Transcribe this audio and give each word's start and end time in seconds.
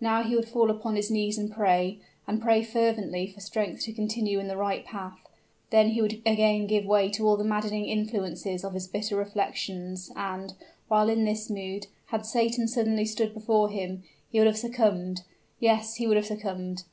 Now 0.00 0.22
he 0.22 0.34
would 0.34 0.48
fall 0.48 0.70
upon 0.70 0.96
his 0.96 1.10
knees 1.10 1.36
and 1.36 1.52
pray 1.52 1.98
and 2.26 2.40
pray 2.40 2.62
fervently 2.62 3.26
for 3.26 3.40
strength 3.40 3.82
to 3.82 3.92
continue 3.92 4.38
in 4.40 4.48
the 4.48 4.56
right 4.56 4.82
path: 4.82 5.18
then 5.68 5.90
he 5.90 6.00
would 6.00 6.22
again 6.24 6.66
give 6.66 6.86
way 6.86 7.10
to 7.10 7.26
all 7.28 7.36
the 7.36 7.44
maddening 7.44 7.84
influences 7.84 8.64
of 8.64 8.72
his 8.72 8.88
bitter 8.88 9.16
reflections; 9.16 10.10
and, 10.16 10.54
while 10.88 11.10
in 11.10 11.26
this 11.26 11.50
mood, 11.50 11.86
had 12.06 12.24
Satan 12.24 12.66
suddenly 12.66 13.04
stood 13.04 13.34
before 13.34 13.68
him, 13.68 14.02
he 14.32 14.38
would 14.38 14.46
have 14.46 14.56
succumbed 14.56 15.20
yes, 15.60 15.96
he 15.96 16.06
would 16.06 16.16
have 16.16 16.24
succumbed. 16.24 16.84